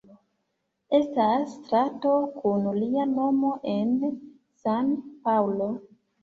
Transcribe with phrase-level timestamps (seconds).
[0.99, 3.93] Estas strato kun lia nomo en
[4.65, 5.71] San-Paŭlo.